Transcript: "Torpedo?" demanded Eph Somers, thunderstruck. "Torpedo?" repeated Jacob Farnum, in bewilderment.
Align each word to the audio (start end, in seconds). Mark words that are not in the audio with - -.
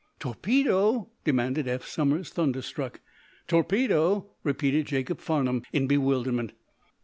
"Torpedo?" 0.17 1.11
demanded 1.23 1.67
Eph 1.67 1.85
Somers, 1.87 2.31
thunderstruck. 2.31 3.01
"Torpedo?" 3.47 4.31
repeated 4.43 4.87
Jacob 4.87 5.19
Farnum, 5.21 5.61
in 5.71 5.85
bewilderment. 5.85 6.53